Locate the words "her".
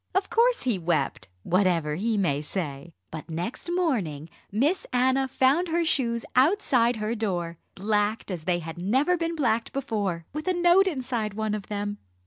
5.67-5.85, 6.95-7.13